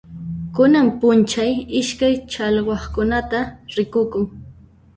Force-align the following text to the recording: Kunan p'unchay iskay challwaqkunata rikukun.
Kunan 0.55 0.87
p'unchay 1.01 1.51
iskay 1.79 2.15
challwaqkunata 2.31 3.39
rikukun. 3.75 4.25